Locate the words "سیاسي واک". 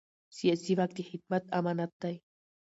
0.37-0.91